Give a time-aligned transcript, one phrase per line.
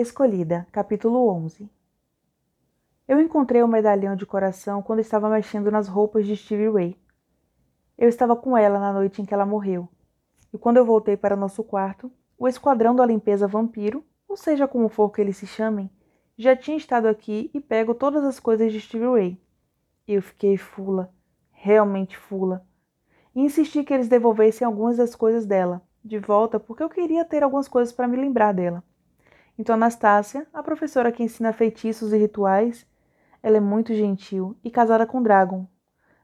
[0.00, 1.70] Escolhida, capítulo 11
[3.06, 6.96] Eu encontrei o medalhão de coração quando estava mexendo nas roupas de Stevie Ray.
[7.98, 9.86] Eu estava com ela na noite em que ela morreu,
[10.54, 14.88] e quando eu voltei para nosso quarto, o esquadrão da limpeza vampiro, ou seja como
[14.88, 15.90] for que eles se chamem,
[16.34, 19.42] já tinha estado aqui e pego todas as coisas de Stevie Ray.
[20.08, 21.12] Eu fiquei fula,
[21.50, 22.66] realmente fula,
[23.34, 27.42] e insisti que eles devolvessem algumas das coisas dela de volta porque eu queria ter
[27.42, 28.82] algumas coisas para me lembrar dela.
[29.60, 32.86] Então, Anastácia, a professora que ensina feitiços e rituais,
[33.42, 35.66] ela é muito gentil e casada com Dragon,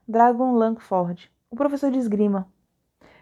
[0.07, 2.51] Dragon Langford, o professor de esgrima.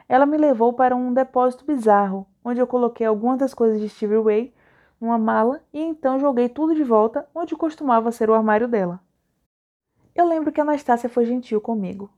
[0.08, 4.24] Ela me levou para um depósito bizarro, onde eu coloquei algumas das coisas de Stevie
[4.24, 4.54] Ray
[5.02, 9.02] numa mala e então joguei tudo de volta onde costumava ser o armário dela.
[10.16, 12.10] Eu lembro que Anastácia foi gentil comigo,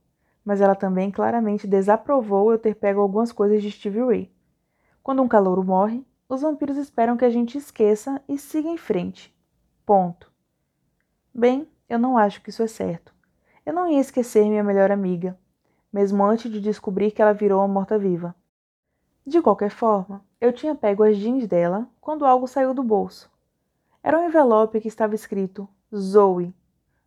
[0.44, 4.32] mas ela também claramente desaprovou eu ter pego algumas coisas de Stevie Ray.
[5.02, 9.34] Quando um calouro morre, os vampiros esperam que a gente esqueça e siga em frente.
[9.86, 10.30] Ponto.
[11.34, 13.14] Bem, eu não acho que isso é certo.
[13.64, 15.38] Eu não ia esquecer minha melhor amiga,
[15.90, 18.34] mesmo antes de descobrir que ela virou uma morta-viva.
[19.26, 23.30] De qualquer forma, eu tinha pego as jeans dela quando algo saiu do bolso.
[24.02, 26.54] Era um envelope que estava escrito Zoe,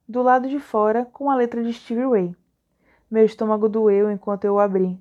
[0.07, 2.35] do lado de fora com a letra de Stevie Ray.
[3.09, 4.99] Meu estômago doeu enquanto eu o abri.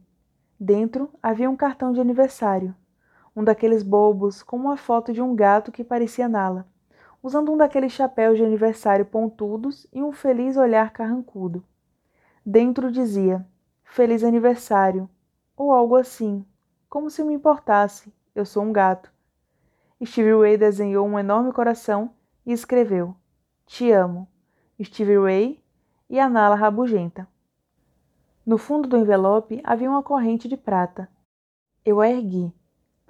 [0.58, 2.74] Dentro havia um cartão de aniversário
[3.34, 6.66] um daqueles bobos com uma foto de um gato que parecia Nala,
[7.22, 11.64] usando um daqueles chapéus de aniversário pontudos e um feliz olhar carrancudo.
[12.44, 13.46] Dentro dizia:
[13.84, 15.08] Feliz aniversário,
[15.56, 16.44] ou algo assim,
[16.88, 19.12] como se me importasse, eu sou um gato.
[20.04, 22.12] Stevie Ray desenhou um enorme coração
[22.44, 23.14] e escreveu:
[23.66, 24.26] Te amo,
[24.82, 25.62] Stevie Ray
[26.08, 27.28] e a Nala rabugenta.
[28.44, 31.08] No fundo do envelope havia uma corrente de prata.
[31.84, 32.52] Eu a ergui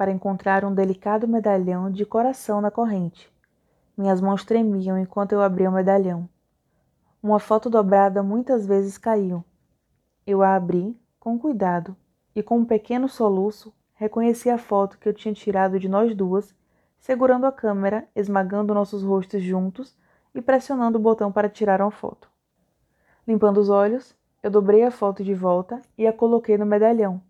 [0.00, 3.30] para encontrar um delicado medalhão de coração na corrente.
[3.94, 6.26] Minhas mãos tremiam enquanto eu abria o medalhão.
[7.22, 9.44] Uma foto dobrada muitas vezes caiu.
[10.26, 11.94] Eu a abri com cuidado
[12.34, 16.54] e, com um pequeno soluço, reconheci a foto que eu tinha tirado de nós duas,
[16.98, 19.94] segurando a câmera, esmagando nossos rostos juntos
[20.34, 22.30] e pressionando o botão para tirar uma foto.
[23.28, 27.20] Limpando os olhos, eu dobrei a foto de volta e a coloquei no medalhão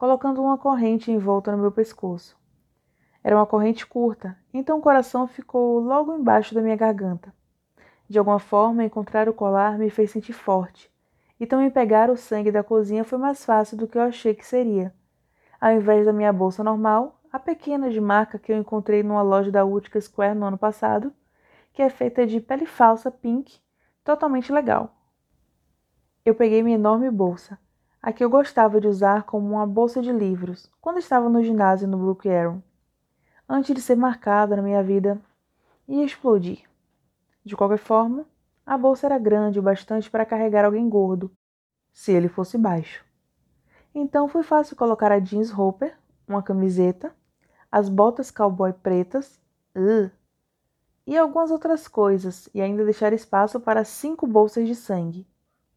[0.00, 2.34] colocando uma corrente em volta no meu pescoço.
[3.22, 7.34] Era uma corrente curta, então o coração ficou logo embaixo da minha garganta.
[8.08, 10.90] De alguma forma, encontrar o colar me fez sentir forte,
[11.38, 14.46] então me pegar o sangue da cozinha foi mais fácil do que eu achei que
[14.46, 14.94] seria.
[15.60, 19.50] Ao invés da minha bolsa normal, a pequena de marca que eu encontrei numa loja
[19.50, 21.12] da Utica Square no ano passado,
[21.74, 23.60] que é feita de pele falsa pink,
[24.02, 24.96] totalmente legal.
[26.24, 27.58] Eu peguei minha enorme bolsa,
[28.02, 31.86] a que eu gostava de usar como uma bolsa de livros quando estava no ginásio
[31.86, 32.62] no Brook Arrow,
[33.48, 35.20] antes de ser marcada na minha vida
[35.86, 36.62] e explodir.
[37.44, 38.24] De qualquer forma,
[38.64, 41.30] a bolsa era grande o bastante para carregar alguém gordo,
[41.92, 43.04] se ele fosse baixo.
[43.94, 45.96] Então foi fácil colocar a jeans Hopper,
[46.26, 47.14] uma camiseta,
[47.70, 49.40] as botas cowboy pretas,
[49.76, 50.10] uh,
[51.06, 55.26] e algumas outras coisas, e ainda deixar espaço para cinco bolsas de sangue.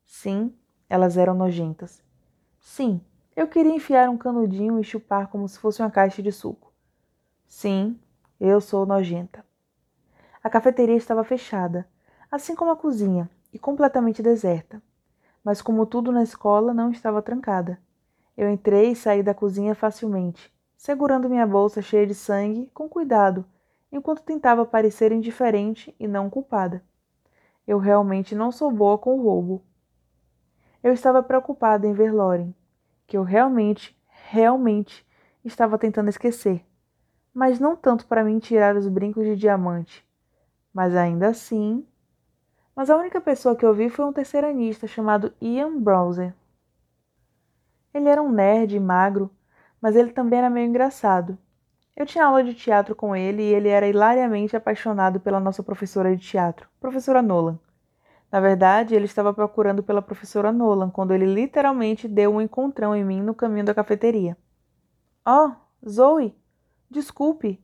[0.05, 0.55] Sim,
[0.87, 2.03] elas eram nojentas.
[2.65, 3.01] Sim,
[3.35, 6.73] eu queria enfiar um canudinho e chupar como se fosse uma caixa de suco.
[7.45, 7.99] Sim,
[8.39, 9.45] eu sou nojenta.
[10.41, 11.85] A cafeteria estava fechada,
[12.31, 14.81] assim como a cozinha, e completamente deserta.
[15.43, 17.77] Mas, como tudo na escola, não estava trancada.
[18.35, 23.45] Eu entrei e saí da cozinha facilmente, segurando minha bolsa cheia de sangue com cuidado,
[23.91, 26.81] enquanto tentava parecer indiferente e não culpada.
[27.67, 29.61] Eu realmente não sou boa com o roubo.
[30.83, 32.53] Eu estava preocupada em ver Loren,
[33.07, 33.97] que eu realmente,
[34.29, 35.07] realmente
[35.45, 36.65] estava tentando esquecer,
[37.33, 40.05] mas não tanto para mim tirar os brincos de diamante.
[40.73, 41.87] Mas ainda assim.
[42.75, 46.33] Mas a única pessoa que eu vi foi um terceiranista chamado Ian Browser.
[47.93, 49.31] Ele era um nerd magro,
[49.79, 51.37] mas ele também era meio engraçado.
[51.95, 56.13] Eu tinha aula de teatro com ele e ele era hilariamente apaixonado pela nossa professora
[56.13, 57.57] de teatro, professora Nolan.
[58.33, 63.05] Na verdade, ele estava procurando pela professora Nolan quando ele literalmente deu um encontrão em
[63.05, 64.35] mim no caminho da cafeteria.
[65.23, 65.51] Oh,
[65.87, 66.35] Zoe!
[66.89, 67.63] Desculpe!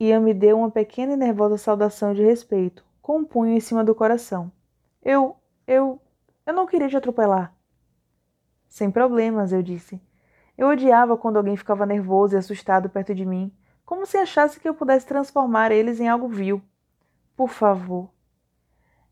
[0.00, 3.84] Ian me deu uma pequena e nervosa saudação de respeito, com um punho em cima
[3.84, 4.50] do coração.
[5.02, 5.36] Eu.
[5.66, 6.00] eu.
[6.46, 7.54] eu não queria te atropelar.
[8.66, 10.00] Sem problemas, eu disse.
[10.56, 13.54] Eu odiava quando alguém ficava nervoso e assustado perto de mim,
[13.84, 16.62] como se achasse que eu pudesse transformar eles em algo vil.
[17.36, 18.08] Por favor,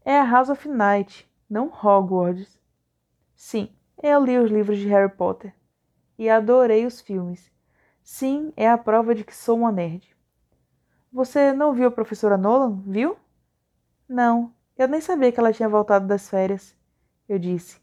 [0.08, 2.58] é a House of Night, não Hogwarts.
[3.36, 3.68] Sim,
[4.02, 5.54] eu li os livros de Harry Potter
[6.18, 7.52] e adorei os filmes.
[8.02, 10.16] Sim, é a prova de que sou uma nerd.
[11.12, 13.18] Você não viu a professora Nolan, viu?
[14.08, 16.74] Não, eu nem sabia que ela tinha voltado das férias,
[17.28, 17.78] eu disse.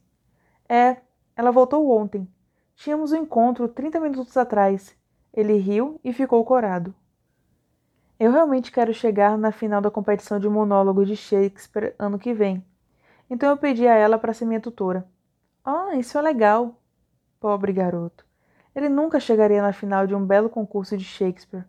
[0.67, 0.97] É,
[1.35, 2.27] ela voltou ontem.
[2.73, 4.97] Tínhamos um encontro 30 minutos atrás.
[5.31, 6.91] Ele riu e ficou corado.
[8.19, 12.65] Eu realmente quero chegar na final da competição de monólogo de Shakespeare ano que vem.
[13.29, 15.05] Então eu pedi a ela para ser minha tutora.
[15.63, 16.79] Ah, oh, isso é legal.
[17.39, 18.25] Pobre garoto.
[18.73, 21.65] Ele nunca chegaria na final de um belo concurso de Shakespeare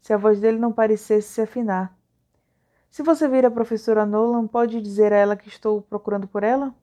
[0.00, 1.96] se a voz dele não parecesse se afinar.
[2.88, 6.74] Se você vir a professora Nolan, pode dizer a ela que estou procurando por ela?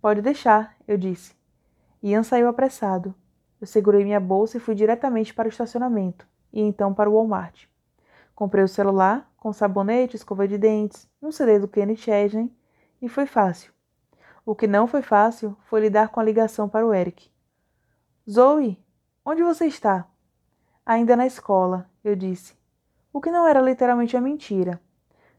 [0.00, 1.34] Pode deixar, eu disse.
[2.02, 3.14] Ian saiu apressado.
[3.60, 7.66] Eu segurei minha bolsa e fui diretamente para o estacionamento, e então para o Walmart.
[8.34, 12.52] Comprei o celular, com sabonete, escova de dentes, um CD do Kenny Chesney,
[13.00, 13.72] e foi fácil.
[14.44, 17.30] O que não foi fácil foi lidar com a ligação para o Eric.
[18.28, 18.82] Zoe,
[19.24, 20.06] onde você está?
[20.84, 22.54] Ainda na escola, eu disse.
[23.12, 24.80] O que não era literalmente a mentira.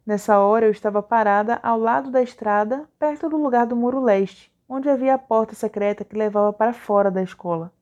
[0.06, 4.54] Nessa hora eu estava parada ao lado da estrada, perto do lugar do muro leste,
[4.70, 7.74] onde havia a porta secreta que levava para fora da escola.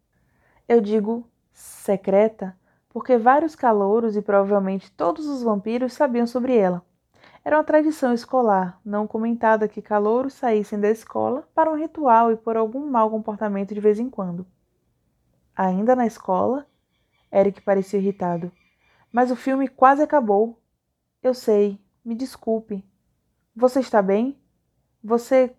[0.68, 2.58] Eu digo secreta
[2.94, 6.86] porque vários calouros e provavelmente todos os vampiros sabiam sobre ela.
[7.44, 12.38] Era uma tradição escolar, não comentada que calouros saíssem da escola para um ritual e
[12.38, 14.46] por algum mau comportamento de vez em quando.
[15.56, 16.66] Ainda na escola,
[17.32, 18.52] Eric parecia irritado.
[19.12, 20.62] Mas o filme quase acabou.
[21.22, 22.86] Eu sei, me desculpe.
[23.56, 24.38] Você está bem?
[25.04, 25.54] Você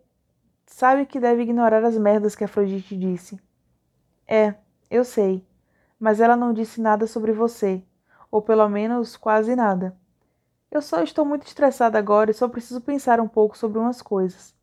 [0.66, 3.38] sabe que deve ignorar as merdas que Afrodite disse.
[4.26, 4.54] É,
[4.90, 5.46] eu sei.
[6.04, 7.82] Mas ela não disse nada sobre você.
[8.30, 9.96] Ou pelo menos quase nada.
[10.70, 14.54] Eu só estou muito estressada agora e só preciso pensar um pouco sobre umas coisas.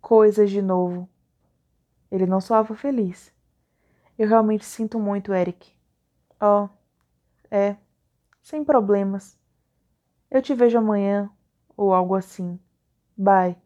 [0.00, 1.08] Coisas de novo.
[2.12, 3.34] Ele não soava feliz.
[4.16, 5.68] Eu realmente sinto muito, Eric.
[6.40, 6.68] Oh,
[7.50, 7.76] é,
[8.40, 9.36] sem problemas.
[10.30, 11.28] Eu te vejo amanhã,
[11.76, 12.56] ou algo assim.
[13.16, 13.56] Bye.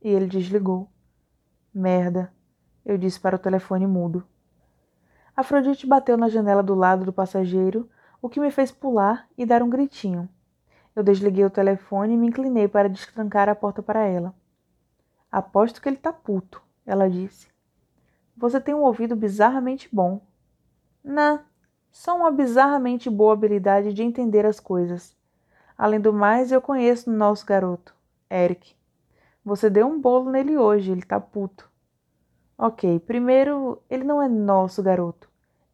[0.00, 0.88] E ele desligou.
[1.74, 2.32] Merda,
[2.86, 4.24] eu disse para o telefone mudo.
[5.38, 7.88] Afrodite bateu na janela do lado do passageiro,
[8.20, 10.28] o que me fez pular e dar um gritinho.
[10.96, 14.34] Eu desliguei o telefone e me inclinei para destrancar a porta para ela.
[15.30, 17.46] Aposto que ele tá puto, ela disse.
[18.36, 20.20] Você tem um ouvido bizarramente bom.
[21.04, 21.38] Não,
[21.92, 25.16] só uma bizarramente boa habilidade de entender as coisas.
[25.78, 27.94] Além do mais, eu conheço o nosso garoto,
[28.28, 28.74] Eric.
[29.44, 31.70] Você deu um bolo nele hoje, ele tá puto.
[32.60, 35.27] Ok, primeiro, ele não é nosso garoto.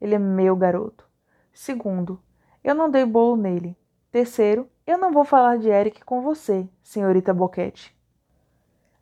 [0.05, 1.09] Ele é meu garoto.
[1.51, 2.21] Segundo,
[2.63, 3.75] eu não dei bolo nele.
[4.13, 7.97] Terceiro, eu não vou falar de Eric com você, senhorita Boquete.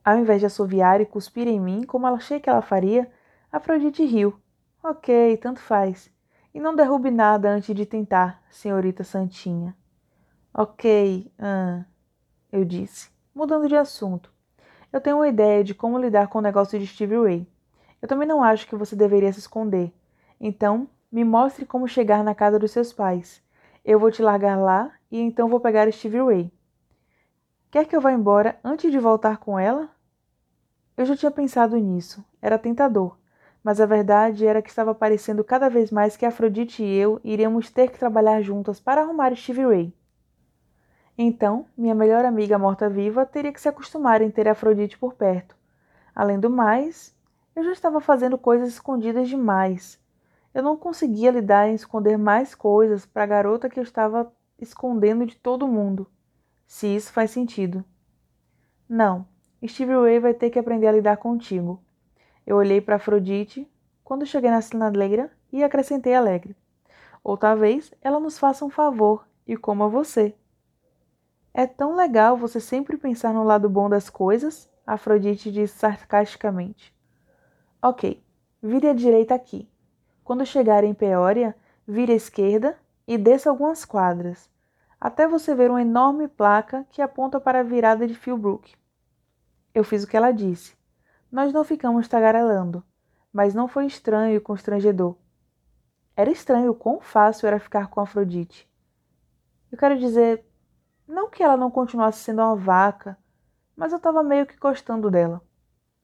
[0.04, 3.10] Ao invés de assoviar e cuspir em mim, como ela achei que ela faria,
[3.50, 4.38] Afrodite riu.
[4.80, 6.08] Ok, tanto faz.
[6.54, 9.76] E não derrube nada antes de tentar, senhorita Santinha.
[10.54, 11.84] Ok, ah,
[12.52, 14.32] eu disse, mudando de assunto.
[14.92, 17.48] Eu tenho uma ideia de como lidar com o negócio de Stevie Ray.
[18.00, 19.92] Eu também não acho que você deveria se esconder.
[20.42, 23.42] Então, me mostre como chegar na casa dos seus pais.
[23.82, 26.52] Eu vou te largar lá e então vou pegar Stevie Ray.
[27.70, 29.88] Quer que eu vá embora antes de voltar com ela?
[30.96, 32.22] Eu já tinha pensado nisso.
[32.42, 33.16] Era tentador
[33.62, 37.70] mas a verdade era que estava parecendo cada vez mais que Afrodite e eu iríamos
[37.70, 39.94] ter que trabalhar juntas para arrumar Stevie Ray.
[41.16, 45.54] Então, minha melhor amiga morta-viva teria que se acostumar em ter Afrodite por perto.
[46.14, 47.14] Além do mais,
[47.54, 50.00] eu já estava fazendo coisas escondidas demais.
[50.54, 55.26] Eu não conseguia lidar em esconder mais coisas para a garota que eu estava escondendo
[55.26, 56.06] de todo mundo.
[56.66, 57.84] Se isso faz sentido.
[58.88, 59.26] Não,
[59.66, 61.82] Stevie Ray vai ter que aprender a lidar contigo.
[62.46, 63.70] Eu olhei para Afrodite
[64.04, 66.56] quando cheguei na sinaleira e acrescentei alegre.
[67.24, 70.34] Ou talvez ela nos faça um favor e coma você.
[71.54, 76.94] É tão legal você sempre pensar no lado bom das coisas, Afrodite disse sarcasticamente.
[77.80, 78.22] Ok,
[78.62, 79.71] vire à direita aqui.
[80.24, 82.76] Quando chegar em Peória, vire à esquerda
[83.06, 84.50] e desça algumas quadras,
[85.00, 88.74] até você ver uma enorme placa que aponta para a virada de Philbrook.
[89.74, 90.80] Eu fiz o que ela disse
[91.32, 92.84] nós não ficamos tagarelando,
[93.32, 95.16] mas não foi estranho e constrangedor.
[96.14, 98.70] Era estranho o quão fácil era ficar com Afrodite.
[99.70, 100.44] Eu quero dizer,
[101.08, 103.16] não que ela não continuasse sendo uma vaca,
[103.74, 105.40] mas eu estava meio que gostando dela.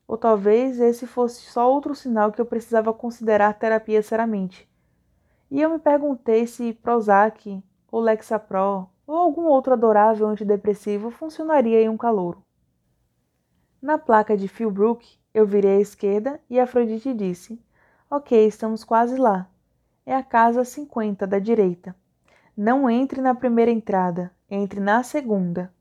[0.09, 4.67] Ou talvez esse fosse só outro sinal que eu precisava considerar terapia seriamente.
[5.51, 7.63] E eu me perguntei se Prozac,
[7.93, 12.43] ou Lexapro, ou algum outro adorável antidepressivo funcionaria em um calouro.
[13.81, 17.63] Na placa de Philbrook, eu virei à esquerda e Afrodite disse:
[18.11, 19.49] Ok, estamos quase lá.
[20.05, 21.95] É a casa 50 da direita.
[22.57, 25.73] Não entre na primeira entrada, entre na segunda.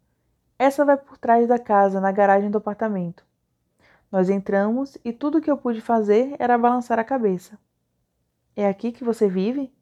[0.60, 3.27] Essa vai por trás da casa, na garagem do apartamento.
[4.12, 7.60] Nós entramos e tudo o que eu pude fazer era balançar a cabeça.
[8.56, 9.74] É aqui que você vive?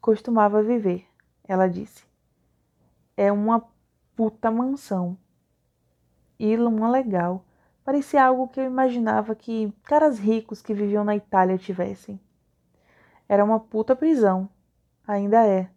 [0.00, 1.06] Costumava viver,
[1.44, 2.04] ela disse.
[3.16, 3.64] É uma
[4.14, 5.16] puta mansão.
[6.38, 7.44] E uma legal.
[7.84, 12.20] Parecia algo que eu imaginava que caras ricos que viviam na Itália tivessem.
[13.28, 14.48] Era uma puta prisão.
[15.06, 15.70] Ainda é.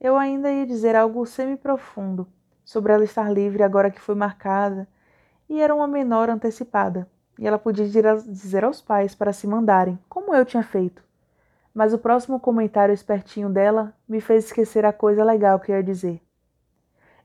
[0.00, 2.26] Eu ainda ia dizer algo semi-profundo
[2.64, 4.88] sobre ela estar livre agora que foi marcada,
[5.48, 10.34] e era uma menor antecipada, e ela podia dizer aos pais para se mandarem, como
[10.34, 11.02] eu tinha feito.
[11.72, 15.82] Mas o próximo comentário espertinho dela me fez esquecer a coisa legal que eu ia
[15.82, 16.20] dizer.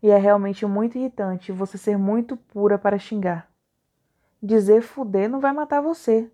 [0.02, 3.50] E é realmente muito irritante você ser muito pura para xingar.
[4.42, 6.30] Dizer fuder não vai matar você.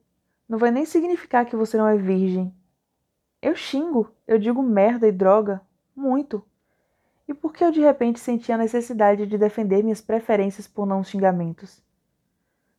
[0.50, 2.52] Não vai nem significar que você não é virgem.
[3.40, 5.62] Eu xingo, eu digo merda e droga,
[5.96, 6.44] muito.
[7.30, 11.04] E por que eu de repente senti a necessidade de defender minhas preferências por não
[11.04, 11.80] xingamentos?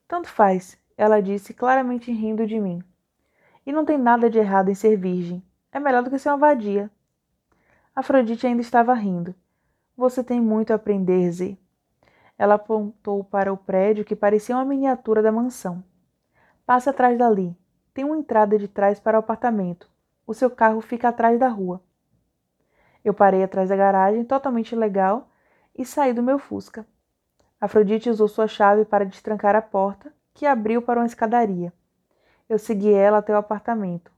[0.08, 2.82] Tanto faz, ela disse, claramente rindo de mim.
[3.64, 5.40] E não tem nada de errado em ser virgem.
[5.70, 6.90] É melhor do que ser uma vadia.
[7.94, 9.36] Afrodite ainda estava rindo.
[9.96, 11.56] Você tem muito a aprender, Z.
[12.36, 15.80] Ela apontou para o prédio que parecia uma miniatura da mansão.
[16.66, 17.56] Passe atrás dali.
[17.94, 19.88] Tem uma entrada de trás para o apartamento.
[20.26, 21.80] O seu carro fica atrás da rua.
[23.04, 25.28] Eu parei atrás da garagem, totalmente legal,
[25.76, 26.86] e saí do meu Fusca.
[27.60, 31.72] Afrodite usou sua chave para destrancar a porta, que abriu para uma escadaria.
[32.48, 34.10] Eu segui ela até o apartamento.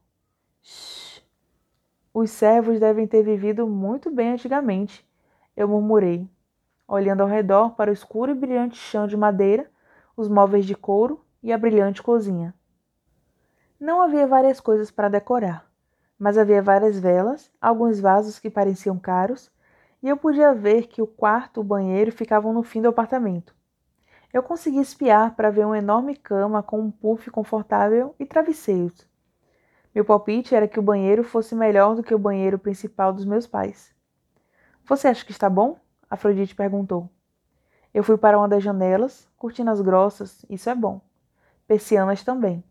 [0.61, 1.21] Shhh.
[2.13, 5.07] Os servos devem ter vivido muito bem antigamente,
[5.55, 6.29] eu murmurei
[6.87, 9.69] olhando ao redor para o escuro e brilhante chão de madeira,
[10.15, 12.53] os móveis de couro e a brilhante cozinha.
[13.79, 15.65] Não havia várias coisas para decorar,
[16.23, 19.51] mas havia várias velas, alguns vasos que pareciam caros,
[20.01, 23.53] e eu podia ver que o quarto e o banheiro ficavam no fim do apartamento.
[24.31, 29.05] Eu consegui espiar para ver uma enorme cama com um puff confortável e travesseiros.
[29.93, 33.45] Meu palpite era que o banheiro fosse melhor do que o banheiro principal dos meus
[33.45, 33.93] pais.
[34.85, 35.77] Você acha que está bom?
[36.09, 37.09] Afrodite perguntou.
[37.93, 41.01] Eu fui para uma das janelas, cortinas grossas, isso é bom.
[41.67, 42.63] Persianas também.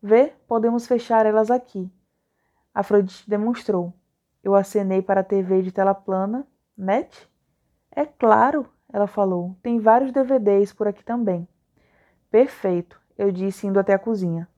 [0.00, 1.90] Vê, podemos fechar elas aqui.
[2.74, 3.92] Afrodite demonstrou.
[4.42, 6.46] Eu acenei para a TV de tela plana.
[6.76, 7.28] Net?
[7.90, 9.56] É claro, ela falou.
[9.62, 11.46] Tem vários DVDs por aqui também.
[12.30, 14.48] Perfeito, eu disse indo até a cozinha.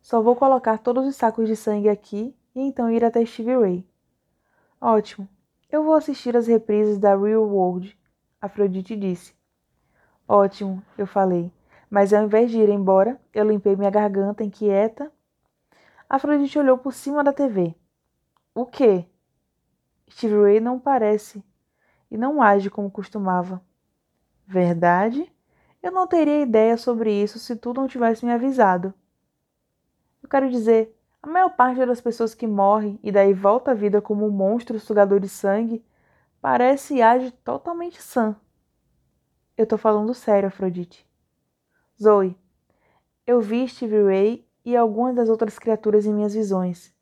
[0.00, 3.88] Só vou colocar todos os sacos de sangue aqui e então ir até Stevie Ray.
[4.80, 5.28] Ótimo,
[5.70, 7.98] eu vou assistir as reprises da Real World,
[8.40, 9.34] Afrodite disse.
[10.28, 11.50] Ótimo, eu falei,
[11.90, 15.10] mas ao invés de ir embora, eu limpei minha garganta inquieta.
[16.14, 17.74] Afrodite olhou por cima da TV.
[18.54, 19.04] O quê?
[20.08, 21.44] Steve Ray não parece
[22.08, 23.60] e não age como costumava.
[24.46, 25.28] Verdade?
[25.82, 28.94] Eu não teria ideia sobre isso se tu não tivesse me avisado.
[30.22, 34.00] Eu quero dizer, a maior parte das pessoas que morrem e daí volta à vida
[34.00, 35.84] como um monstro sugador de sangue
[36.40, 38.36] parece e age totalmente sã.
[39.56, 41.04] Eu tô falando sério, Afrodite.
[42.00, 42.38] Zoe,
[43.26, 46.94] eu vi Stevie Ray e algumas das outras criaturas em minhas visões.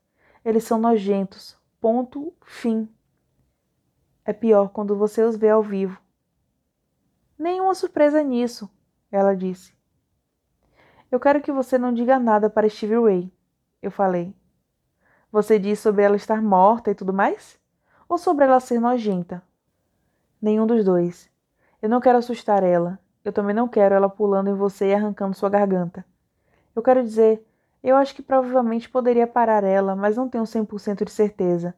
[0.45, 1.57] Eles são nojentos.
[1.81, 2.33] Ponto.
[2.45, 2.89] Fim.
[4.25, 6.01] É pior quando você os vê ao vivo.
[7.39, 8.71] Nenhuma surpresa nisso,
[9.11, 9.75] ela disse.
[11.11, 13.33] Eu quero que você não diga nada para Stevie Ray
[13.83, 14.33] eu falei.
[15.31, 17.59] Você diz sobre ela estar morta e tudo mais?
[18.09, 19.43] Ou sobre ela ser nojenta?
[20.41, 21.29] Nenhum dos dois.
[21.81, 22.99] Eu não quero assustar ela.
[23.25, 26.05] Eu também não quero ela pulando em você e arrancando sua garganta.
[26.75, 27.45] Eu quero dizer,
[27.83, 31.75] eu acho que provavelmente poderia parar ela, mas não tenho 100% de certeza.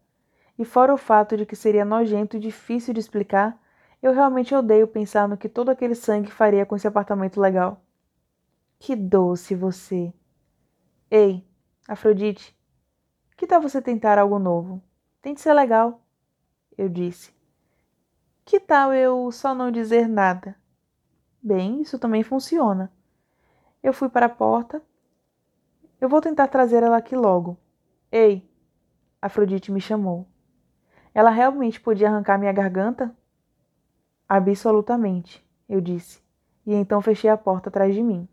[0.58, 3.60] E fora o fato de que seria nojento e difícil de explicar,
[4.02, 7.82] eu realmente odeio pensar no que todo aquele sangue faria com esse apartamento legal.
[8.78, 10.12] Que doce você.
[11.10, 11.46] Ei,
[11.88, 12.56] Afrodite,
[13.36, 14.82] que tal você tentar algo novo?
[15.22, 16.02] Tente ser legal,
[16.76, 17.32] eu disse.
[18.44, 20.54] Que tal eu só não dizer nada?
[21.42, 22.92] Bem, isso também funciona.
[23.82, 24.82] Eu fui para a porta.
[26.04, 27.56] Eu vou tentar trazer ela aqui logo.
[28.12, 28.46] Ei!
[29.22, 30.28] Afrodite me chamou.
[31.14, 33.16] Ela realmente podia arrancar minha garganta?
[34.28, 36.20] Absolutamente, eu disse,
[36.66, 38.28] e então fechei a porta atrás de mim.